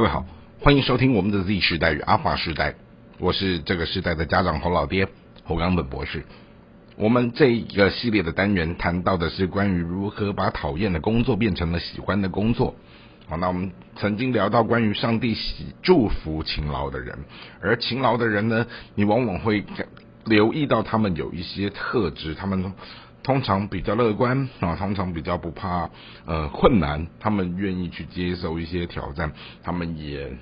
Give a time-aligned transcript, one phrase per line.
[0.00, 0.24] 各位好，
[0.62, 2.74] 欢迎收听我们的 Z 时代与阿法时代，
[3.18, 5.06] 我是这个时代的家长侯老爹
[5.44, 6.24] 侯冈本博士。
[6.96, 12.74] 我们这一个系列的单元谈到的是关于如何把讨厌的工作变成了喜欢的工作。
[13.28, 17.18] 好，那我们曾经聊到关于上帝喜祝福勤劳的人，
[17.60, 19.62] 而勤劳的人呢，你往往会
[20.24, 22.72] 留意到他们有一些特质，他们。
[23.22, 25.90] 通常比较乐观啊，通常比较不怕
[26.26, 29.32] 呃困难，他们愿意去接受一些挑战，
[29.62, 30.32] 他们也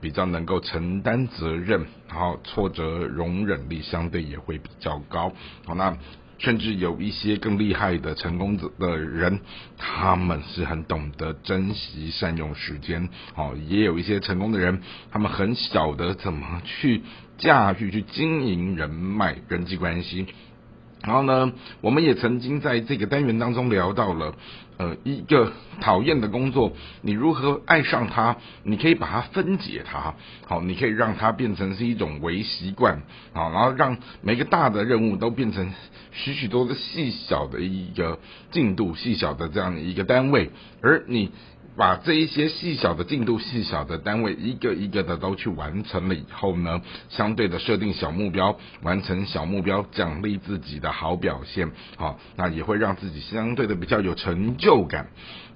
[0.00, 5.32] 比较能够承担责任，然后挫折容忍力相对也会比较高。
[5.64, 5.96] 好，那
[6.38, 9.40] 甚至有一些更厉害的成功者的人，
[9.78, 13.08] 他们是很懂得珍惜善用时间。
[13.34, 17.02] 好，也有一些成功的人，他们很晓得怎么去
[17.38, 20.26] 驾驭、去经营人脉、人际关系。
[21.02, 24.34] 然后呢，我们也曾经在这个单元当中聊到了，
[24.76, 26.72] 呃，一个讨厌的工作，
[27.02, 28.36] 你如何爱上它？
[28.64, 30.14] 你可以把它分解它，
[30.46, 33.02] 好，你可以让它变成是一种微习惯，
[33.32, 35.72] 好，然后让每个大的任务都变成
[36.12, 38.18] 许许多的细小的一个
[38.50, 40.50] 进度、细小的这样的一个单位，
[40.82, 41.30] 而你。
[41.76, 55.08] 把这一些细小的进度、细小的单位，一个一个的都去完成了以后呢，相对的设定小目标，完成小目标，奖励自己的好表现，好，那也会让自己相对的比较有成就感。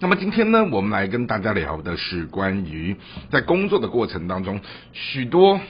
[0.03, 2.97] 那么今天呢，我们来跟大家聊的是关于
[3.31, 4.61] 在工作的过程当中，
[4.93, 5.61] 许多。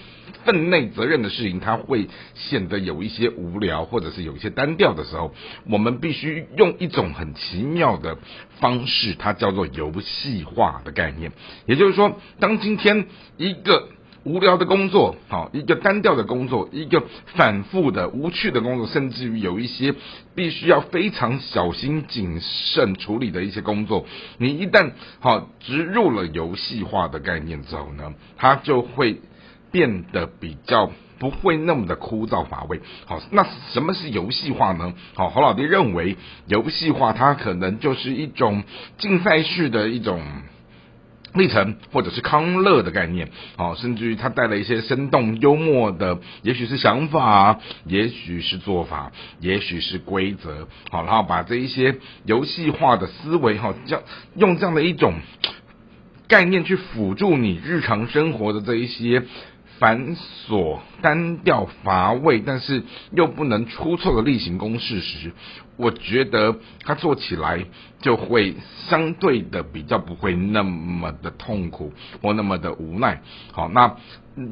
[0.45, 5.35] 分内责任的事情，它会显得有一些无聊，或者是有一些单调的时候，
[5.69, 8.17] 我们必须用一种很奇妙的
[8.61, 11.33] 方式，它叫做游戏化的概念。
[11.67, 13.07] 也就是说，当今天
[13.39, 13.89] 一个
[14.25, 17.03] 无聊的工作，好，一个单调的工作，一个
[17.35, 19.95] 反复的无趣的工作，甚至于有一些
[20.35, 24.05] 必须要非常小心谨慎处理的一些工作，
[24.39, 29.21] 你一旦好植入了游戏化的概念之后呢，它就会。
[29.73, 32.81] 变得比较不会那么的枯燥乏味。
[33.07, 34.95] 好，那什么是游戏化呢？
[35.15, 36.17] 好，侯老爹认为
[36.49, 38.65] 游戏化它可能就是一种
[38.99, 40.21] 竞赛式的一种
[41.35, 43.31] 历程，或者是康乐的概念。
[43.57, 50.69] 好，甚至于它带了一些生动幽默的，也许是想法，也许是做法，也许是规则。
[50.91, 54.03] 好，然后把这一些游戏化的思维，哈，这样
[54.37, 55.15] 用这样的一种
[56.29, 59.23] 概念去辅助你日常生活的这一些。
[59.81, 62.83] 繁琐、单调、乏味，但是
[63.13, 65.33] 又不能出错的例行公事时，
[65.79, 67.65] 我觉得他做起来
[68.03, 68.57] 就会
[68.91, 73.23] 相对的比较不会那么的痛苦或那么的无奈。
[73.53, 73.97] 好，那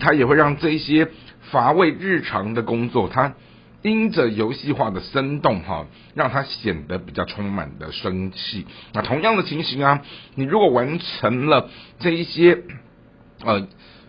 [0.01, 1.09] 他也会让这一些
[1.51, 3.35] 乏味日常的工作，它
[3.83, 5.85] 因着游戏化的生动哈，
[6.15, 8.67] 让它显得比较充满的生气。
[8.95, 10.01] 那同样的情形啊，
[10.37, 11.69] 你如果完成了
[11.99, 12.63] 这一些，
[13.45, 13.69] 呃。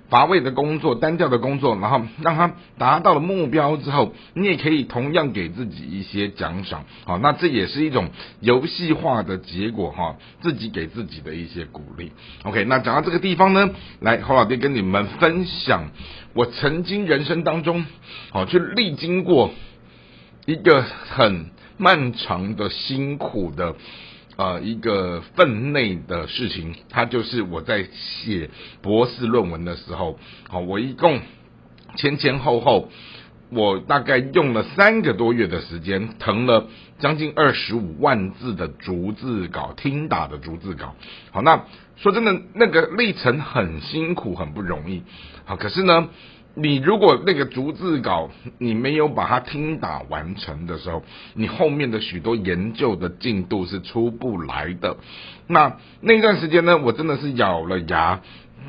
[0.10, 8.10] 乏味的工作、单调的工作，然后让他达到了目标之后，你也可以同样给自己一些奖赏，好，那这也是一种
[8.40, 12.12] 游戏化的结果哈，自己给自己的一些鼓励。
[12.44, 15.92] OK，那讲到这个地方呢，来侯老爹跟你们分享，
[16.34, 17.86] 我曾经人生当中，
[18.32, 19.52] 好去历经过
[20.46, 23.76] 一个很漫长的、辛苦的。
[24.40, 28.50] 呃，一个分内的事情，它就是我在写
[28.82, 30.18] 博士论文的时候，
[30.48, 31.20] 好，我一共
[31.98, 32.88] 前前后后，
[33.50, 36.70] 我大概用了三个多月的时间，誊了
[37.00, 40.96] 将近二十五万字的逐字稿，听打的逐字稿。
[41.32, 41.66] 好，那
[41.98, 45.04] 说真的，那个历程很辛苦，很不容易。
[45.44, 46.08] 好，可是呢。
[46.62, 51.04] 你如果那个逐字稿你没有把它听打完成的时候，
[51.34, 54.98] 你后面的许多研究的进度是出不来的。
[55.48, 58.22] 那那段时间呢，我真的是咬了牙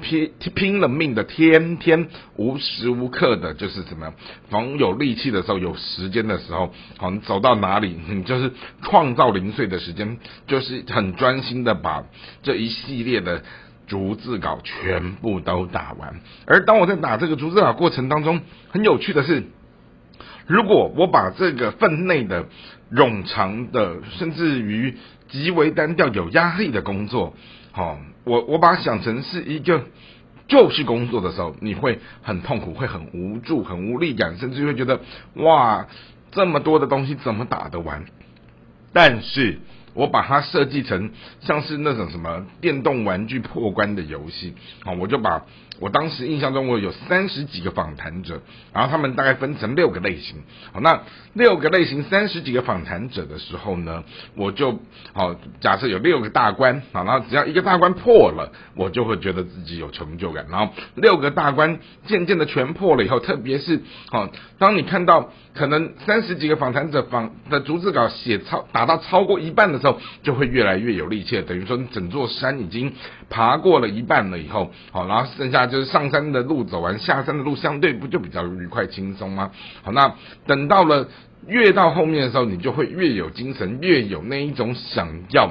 [0.02, 4.14] 拼拼了命的，天天无时无刻的，就是什么，
[4.48, 8.52] 逢有力气的时候，有时间的时候，好，你走到哪里，你就是
[8.82, 12.04] 创造零碎的时间，就是很专心的把
[12.42, 13.42] 这一系列的。
[13.90, 19.42] 逐字稿全部都打完，而当我在打这个逐字稿过程当中，很有趣的是，
[20.46, 22.46] 如果我把这个分内的
[22.92, 24.96] 冗长的，甚至于
[25.28, 27.34] 极为单调、有压力的工作，
[27.72, 29.86] 好，我我把它想成是一个
[30.46, 35.00] 就是工作的时候，你会很痛苦，会很无助、很无力感，甚至会觉得
[35.34, 35.88] 哇，
[36.30, 38.04] 这么多的东西怎么打得完？
[38.92, 39.58] 但是。
[39.94, 41.10] 我把它设计成
[41.40, 44.54] 像是那种什么电动玩具破关的游戏，
[44.84, 45.44] 啊，我就把
[45.80, 48.42] 我当时印象中我有三十几个访谈者，
[48.72, 50.36] 然后他们大概分成六个类型。
[50.72, 51.00] 好，那
[51.32, 54.04] 六个类型三十几个访谈者的时候呢，
[54.36, 54.78] 我就
[55.14, 60.46] 好假设有六个大关，好，然后只要一个大关破了，我就会觉得自己有成就感。
[60.50, 63.80] 然后六个大关渐渐的全破了以后，特别是
[64.10, 64.28] 好，
[64.58, 72.92] 当你看到可能三十几个访谈者访的逐字稿写超达到超过一半的时候，就会越来越有力气，等于说你整座山已经
[73.30, 79.50] 爬过了一半了以后，好，然后剩下就是上山的路走完，下山的路相对不就比较愉快轻松吗？
[79.82, 80.14] 好，那
[80.46, 81.08] 等到了
[81.46, 85.50] 越到后面的时候，你就会越有精神，越有那一种想要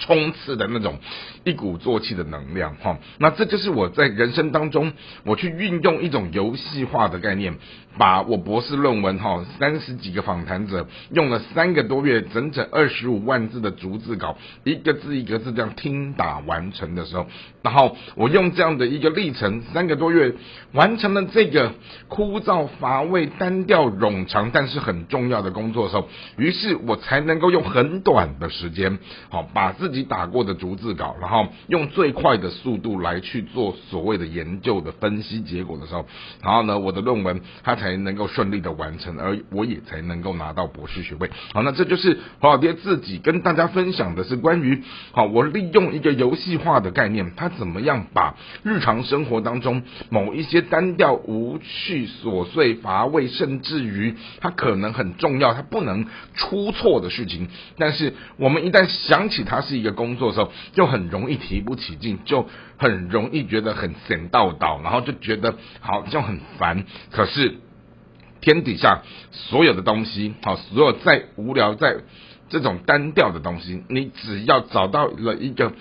[0.00, 0.98] 冲刺的那种
[1.44, 2.98] 一鼓作气的能量哈。
[3.18, 4.92] 那这就是我在人生当中，
[5.24, 7.56] 我去运用一种游戏化的概念。
[7.98, 17.26] 把我博士论文哈三十几个访谈者用了三个多月，整整二十五万字的逐字稿，一个字一个字这样听打完成的时候，
[17.62, 20.32] 然后我用这样的一个历程，三个多月
[20.72, 21.72] 完成了这个
[22.06, 29.00] 枯燥乏味、单调冗长但是很重要的工作的时候，于是我才能够用很短的时间，
[29.30, 36.06] 好把自自己打过的逐字稿，然后用最快的速度来去做所谓的研究的分析结果的时候，
[36.40, 37.80] 然后呢，我的论文它。
[37.80, 41.30] 才能够顺利的完成，而我也才能够拿到博士学位。
[41.54, 44.82] 好，那这就是黄老爹自己跟大家分享的是关于
[45.12, 56.04] 好，我利用一个游戏化的概念，他怎么样把日常生活当中某一些单调、无趣、琐碎、乏味，甚至于他可能很重要、他不能
[56.34, 57.48] 出错的事情，
[57.78, 62.46] 但是我们一旦想起它是一个工作的时候，就很容易提不起劲，就
[62.76, 66.84] 很容易觉得很神道道，然后就觉得好像很烦。
[67.10, 67.54] 可是。
[68.42, 69.02] 天底下
[69.32, 71.96] 所有的东西，好，所有再无聊、再
[72.48, 75.74] 这种单调的东西，你只要找到了一个。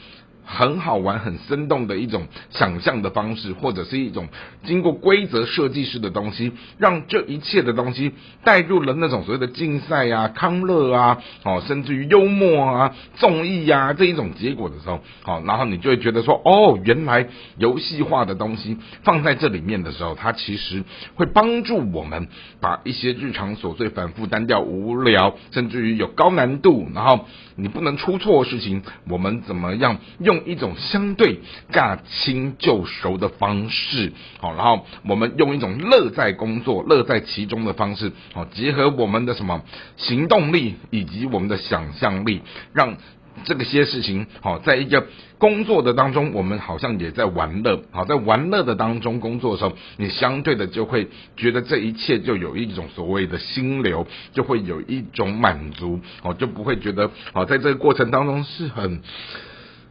[0.51, 4.27] 很好玩、很生动的一种想象的方式，或者是一种
[4.65, 8.13] 经过规则设计师的东西，让这一切的东西
[8.43, 17.27] 带入了那种所谓的竞赛啊、康乐啊，哦，甚至于幽默啊、综艺啊这一种结果的时候，好，然后你就会觉得说，哦，原来
[17.59, 22.27] 游戏化的东西放在这里面的时候，它其实会帮助我们
[22.59, 30.38] 把一些日常琐碎、反复、单调、无聊，甚至于有高难度，然后你不能出错的事情，我们怎么样用？
[30.45, 31.39] 一种相对
[31.71, 39.61] 驾轻就熟的方式，好，然后我们用一种乐在工作、乐在其中的方式，好，结合我们的什么
[39.97, 42.41] 行动力以及我们的想象力，
[42.73, 42.97] 让
[43.45, 45.07] 这个些事情，好，在一个
[45.37, 51.07] 工作的当中，我们好像也在玩乐，好，在玩乐的当中工作的时候，你相对的就会
[51.37, 59.01] 觉得这一切就有一种所谓的心流，就会有一种满足，哦，就不会觉得，好，在这个过程当中是很。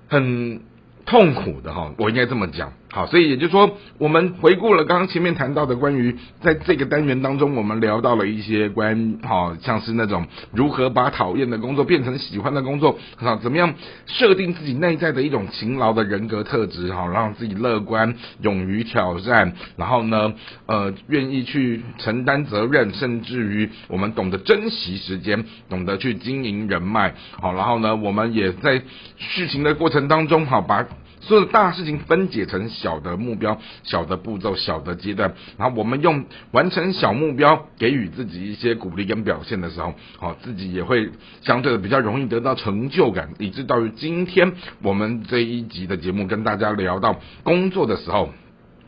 [0.09, 0.61] 很
[1.09, 2.71] 痛苦的哈，我应该这么讲。
[2.91, 13.75] 好，所以也就是说，我们回顾了刚刚前面谈到的关于在这个单元当中，我们聊到了一些关，好像是那种如何把讨厌的工作变成喜欢的工作，好，怎么样
[14.07, 20.33] 设定自己内在的一种勤劳的人格特质，好，让自己乐观、勇于挑战，然后呢，
[20.67, 28.83] 呃，愿意去承担责任，甚至于我们懂得珍惜时间，懂得去经营人脉，好，然后呢，我们也在
[29.19, 30.87] 事情的过程当中，好把。
[31.21, 41.11] 所有的大事情分解成小的目标、小的步骤、小的阶段，然后我们用完成小目标给予自己一些鼓励跟表现的时候，好，自己也会
[41.43, 48.33] 相对的比较容易得到成就感，以致到于今天我们这一集的节目跟大家聊到工作的时候。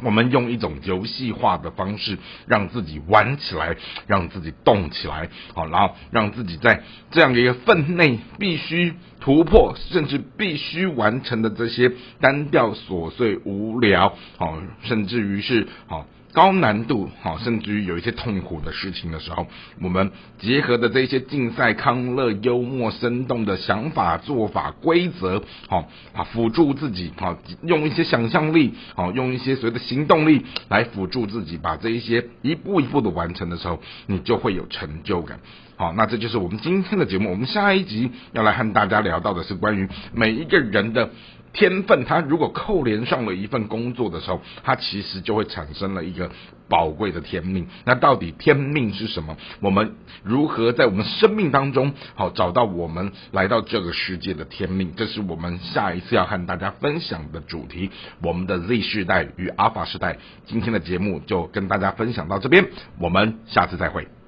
[0.02, 3.76] 我们用一种游戏化的方式，让自己玩起来，
[4.06, 16.06] 让自己动起来，好，然后让自己在这样的一个分内必须突破，甚至必须完成的这些单调、琐碎、无聊，好，甚至于是好。
[16.32, 19.46] 高难度，好，甚至于有一些痛苦的事情的时候，
[19.82, 35.40] 我们结合的这些竞赛、康乐、幽默、生动的想法、做法、规则，好啊，辅助自己，好，用一些想象力，好，用一些所谓的行动力来辅助自己，把这一些一步一步的完成的时候，你就会有成就感。
[35.76, 37.30] 好，那这就是我们今天的节目。
[37.30, 41.10] 我们下一集要来和大家聊到的是关于每一个人的。
[41.52, 46.30] 天分，他如果扣连上了一份工作的时候，他其实就会产生了一个
[46.68, 47.66] 宝贵的天命。
[47.84, 49.36] 那到底天命是什么？
[49.60, 54.92] 我们如何在我们生命当中好找到我们来到这个世界的天命？
[54.96, 57.90] 这是我们下一次要和大家分享的主题。
[58.22, 62.68] 我们的 Z 世代与阿法世代，今天的节目就跟大家分享到这边，
[63.00, 64.19] 我们下次再会。